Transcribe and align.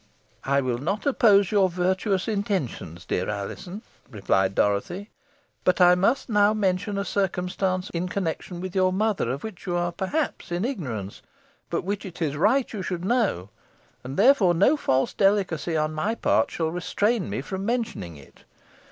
"I 0.45 0.61
will 0.61 0.79
not 0.79 1.05
oppose 1.05 1.51
your 1.51 1.69
virtuous 1.69 2.27
intentions, 2.27 3.05
dear 3.05 3.29
Alizon," 3.29 3.83
replied 4.09 4.55
Dorothy; 4.55 5.11
"but 5.63 5.79
I 5.79 5.93
must 5.93 6.27
now 6.27 6.55
mention 6.55 6.97
a 6.97 7.05
circumstance 7.05 7.91
in 7.91 8.07
connexion 8.09 8.61
with 8.61 8.73
your 8.75 8.91
mother, 8.91 9.29
of 9.29 9.43
which 9.43 9.67
you 9.67 9.75
are 9.75 9.91
perhaps 9.91 10.51
in 10.51 10.65
ignorance, 10.65 11.21
but 11.69 11.83
which 11.83 12.03
it 12.03 12.19
is 12.19 12.35
right 12.35 12.73
you 12.73 12.81
should 12.81 13.05
know, 13.05 13.51
and 14.03 14.17
therefore 14.17 14.55
no 14.55 14.75
false 14.75 15.13
delicacy 15.13 15.77
on 15.77 15.93
my 15.93 16.15
part 16.15 16.49
shall 16.49 16.71
restrain 16.71 17.29
me 17.29 17.41
from 17.41 17.63
mentioning 17.63 18.17
it. 18.17 18.43